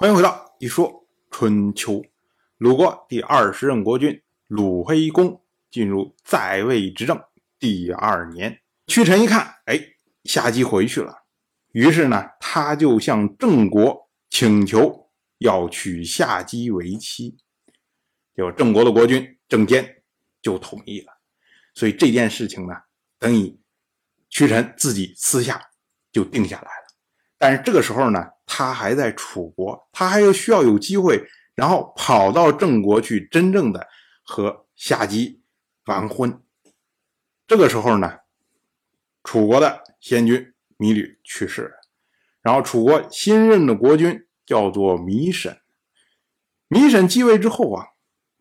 [0.00, 2.02] 欢迎回到一说春秋。
[2.56, 7.22] 鲁国第二十任国君鲁黑公进入在位执政
[7.58, 9.78] 第二年，屈臣一看，哎，
[10.24, 11.24] 夏姬回去了，
[11.72, 17.36] 于是呢，他就向郑国请求要娶夏姬为妻，
[18.34, 20.02] 结果郑国的国君郑坚
[20.40, 21.12] 就同意了。
[21.74, 22.72] 所以这件事情呢，
[23.18, 23.54] 等于
[24.30, 25.60] 屈臣自己私下
[26.10, 26.89] 就定下来了。
[27.42, 33.88] 但是这个时候呢，他还在楚国，他还要需要有机会，然后跑到郑国去，真正的
[34.22, 35.40] 和夏姬
[35.86, 36.38] 完婚。
[37.46, 38.18] 这个时候呢，
[39.24, 41.80] 楚国的先君芈吕去世了，
[42.42, 45.58] 然后楚国新任的国君叫做芈沈。
[46.68, 47.86] 芈沈继位之后啊，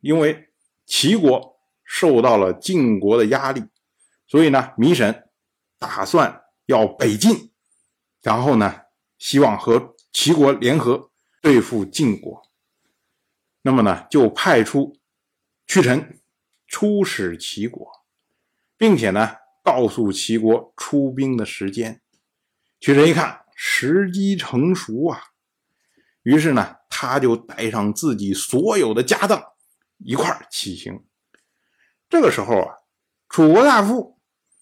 [0.01, 0.49] 因为
[0.85, 3.63] 齐国受到了晋国的压力，
[4.27, 5.29] 所以呢，芈沈
[5.77, 7.53] 打算要北进，
[8.21, 8.81] 然后呢。
[9.19, 12.41] 希望和齐国联合对付晋国，
[13.61, 14.97] 那么呢，就派出
[15.67, 16.19] 屈臣
[16.65, 17.85] 出使齐国，
[18.77, 22.01] 并且呢，告诉齐国出兵的时间。
[22.79, 25.21] 屈臣一看时机成熟啊，
[26.23, 29.43] 于是呢，他就带上自己所有的家当
[29.97, 31.03] 一块儿起行。
[32.09, 32.75] 这个时候啊，
[33.27, 34.17] 楚国大夫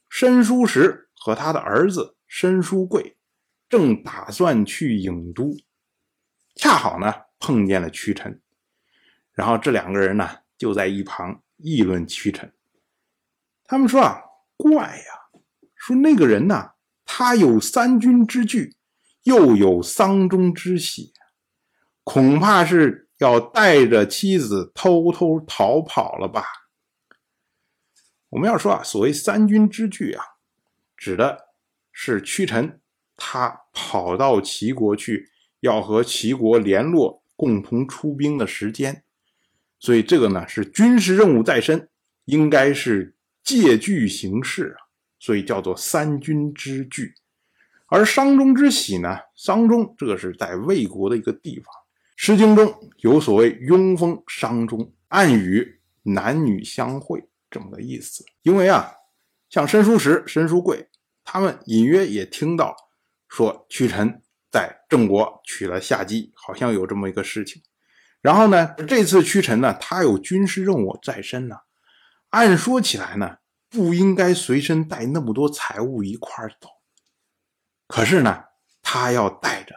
[0.09, 3.17] 申叔时和他的儿子申叔贵。
[3.70, 5.58] 正打算去郢都，
[6.56, 8.42] 恰好呢碰见了屈臣，
[9.34, 12.54] 然后这两个人呢就在一旁议论屈臣。
[13.66, 14.22] 他们说啊，
[14.56, 15.42] 怪呀，
[15.76, 16.72] 说那个人呢，
[17.04, 18.78] 他有三军之惧，
[19.24, 21.14] 又有丧钟之喜，
[22.04, 26.44] 恐怕是要带着妻子偷偷逃跑了吧？
[28.30, 30.24] 我们要说啊，所谓三军之惧啊，
[30.96, 31.50] 指的
[31.92, 32.80] 是屈臣。
[33.18, 39.04] 他跑到齐国去，要和齐国联络，共同出兵的时间，
[39.80, 41.90] 所以这个呢是军事任务在身，
[42.26, 44.88] 应该是借据行事啊，
[45.19, 47.16] 所以叫做三军之据。
[47.88, 51.66] 而商中之喜呢，商中这个是在魏国的一个地方，
[52.16, 58.24] 《诗经》中有所谓“拥风商中”，暗语男女相会这么个意思。
[58.44, 58.91] 因为啊，
[59.50, 60.88] 像申叔时、申叔贵，
[61.24, 62.75] 他们隐约也听到。
[63.28, 67.62] 说屈臣在郑国娶了夏姬，好像有这么一个事情。
[68.22, 71.58] 然后呢，这次屈臣呢，他有军事任务在身呢，
[72.30, 73.38] 按说起来呢，
[73.70, 76.70] 不应该随身带那么多财物一块走。
[77.88, 78.46] 可是呢，
[78.82, 79.76] 他要带着，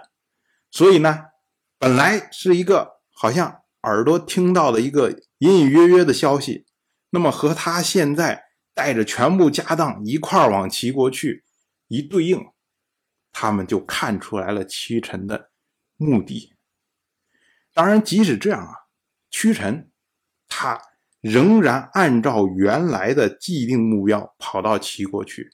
[0.71, 1.27] 所以呢，
[1.79, 6.67] 本来是一个好像耳朵听到的一个隐隐约约的消息，
[7.11, 8.45] 那么和他现在
[8.75, 11.45] 带着全部家当一块往齐国去
[11.89, 12.41] 一对应。
[13.33, 15.51] 他们就看出来了屈臣的
[15.97, 16.55] 目的。
[17.73, 18.75] 当然，即使这样啊，
[19.31, 19.91] 屈臣
[20.49, 20.81] 他
[21.21, 25.51] 仍然按照原来的既定目标跑到齐国去，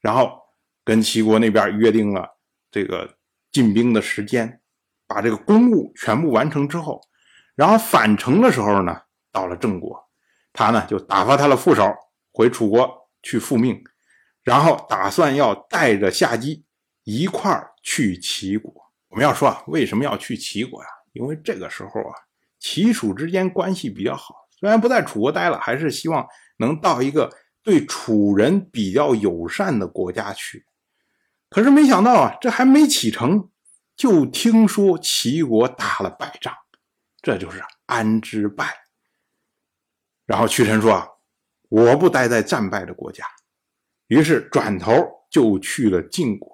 [0.00, 0.40] 然后
[0.84, 2.38] 跟齐国那边约定了
[2.70, 3.16] 这个
[3.52, 4.60] 进兵的时间，
[5.06, 7.00] 把这个公务全部完成之后，
[7.54, 10.10] 然后返程的时候呢，到了郑国，
[10.52, 11.94] 他呢就打发他的副手
[12.32, 13.84] 回楚国去复命，
[14.42, 16.64] 然后打算要带着夏姬。
[17.04, 18.72] 一块儿去齐国。
[19.08, 20.88] 我们要说啊，为什么要去齐国呀？
[21.12, 22.14] 因为这个时候啊，
[22.58, 24.34] 齐楚之间关系比较好。
[24.58, 26.26] 虽然不在楚国待了，还是希望
[26.58, 27.30] 能到一个
[27.62, 30.64] 对楚人比较友善的国家去。
[31.50, 33.50] 可是没想到啊，这还没启程，
[33.94, 36.54] 就听说齐国打了败仗，
[37.20, 38.74] 这就是安之败。
[40.24, 41.08] 然后屈臣说啊，
[41.68, 43.26] 我不待在战败的国家，
[44.06, 44.94] 于是转头
[45.28, 46.50] 就去了晋国。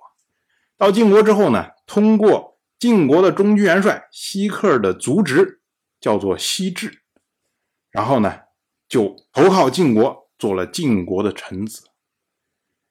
[0.78, 5.60] 到晋国之后呢，通过晋国的中军元帅西克的族侄，
[6.00, 7.02] 叫做西至，
[7.90, 8.42] 然后呢，
[8.88, 11.88] 就投靠晋国，做了晋国的臣子。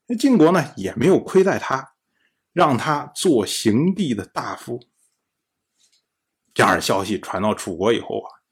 [0.07, 1.93] 那晋国呢，也没有亏待他，
[2.51, 4.81] 让他做行帝的大夫。
[6.53, 8.43] 这样的消息传到楚国以后啊，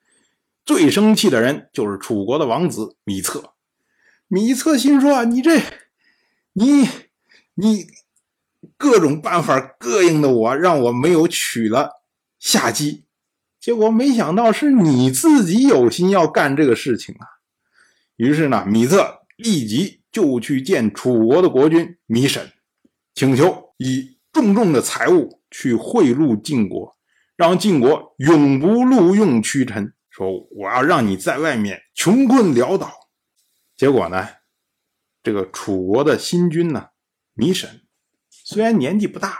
[0.64, 3.56] 最生气的人就是楚国的王子芈策。
[4.30, 5.60] 芈策心说：“啊，你这，
[6.54, 6.88] 你，
[7.56, 7.88] 你。”
[8.78, 11.92] 各种办法膈应的我，让我没有娶了
[12.40, 13.06] 夏姬，
[13.60, 17.28] 结果没想到是你自己有心要干这个事情啊！
[18.16, 22.52] 于是呢，米策立即就去见楚国的国君米沈，
[23.14, 26.96] 请求以重重的财物去贿赂晋国，
[27.36, 32.94] 让晋国永不录用屈臣，说我要让你在外面穷困潦倒。
[33.76, 34.28] 结果呢，
[35.24, 36.90] 这个楚国的新君呢，
[37.34, 37.82] 米沈。
[38.48, 39.36] 虽然年纪不大，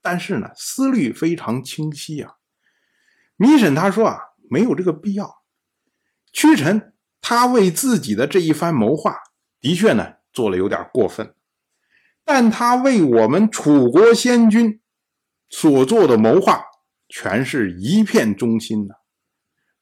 [0.00, 2.36] 但是呢，思虑非常清晰啊。
[3.36, 5.42] 米审他说啊，没有这个必要。
[6.32, 9.14] 屈臣他为自己的这一番谋划，
[9.60, 11.34] 的确呢做了有点过分，
[12.24, 14.80] 但他为我们楚国先君
[15.50, 16.62] 所做的谋划，
[17.10, 19.00] 全是一片忠心的。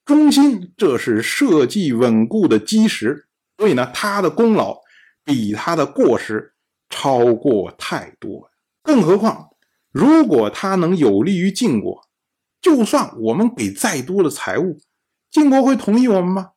[0.04, 3.28] 忠心，这是社稷稳固的基石。
[3.56, 4.80] 所以呢，他的功劳
[5.22, 6.54] 比他的过失
[6.88, 8.47] 超过太多。
[8.88, 9.50] 更何况，
[9.90, 12.08] 如果他能有利于晋国，
[12.58, 14.78] 就算我们给再多的财物，
[15.30, 16.52] 晋国会同意我们吗？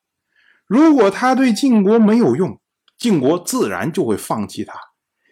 [0.66, 2.62] 如果他对晋国没有用，
[2.98, 4.80] 晋国自然就会放弃他，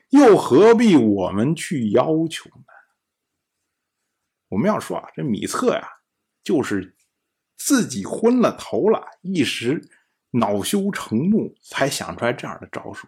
[0.10, 2.66] 又何必我们去要求呢？
[4.50, 5.88] 我们要说啊，这米策呀，
[6.44, 6.98] 就是
[7.56, 9.90] 自己昏了头了，一时
[10.32, 13.08] 恼羞成怒，才想出来这样的招数。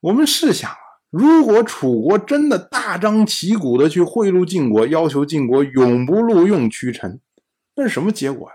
[0.00, 0.70] 我们试想，
[1.12, 7.20] 如果楚国真的大张旗鼓的去贿赂晋国，要求晋国永不录用屈臣，
[7.76, 8.54] 那是什么结果呀？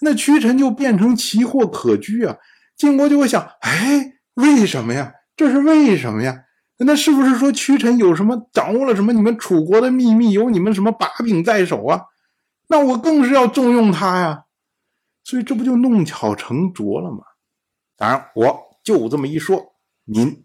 [0.00, 2.36] 那屈臣就变成奇货可居啊！
[2.76, 5.12] 晋国就会想：哎，为什么呀？
[5.34, 6.44] 这是为什么呀？
[6.78, 12.02] 那是不是说屈臣有什么掌握了什么你们楚国的秘密，有你们什么把柄在手啊？
[12.68, 14.44] 那我更是要重用他呀！
[15.24, 17.18] 所以这不就弄巧成拙了吗？
[17.96, 19.74] 当然，我就这么一说，
[20.04, 20.44] 您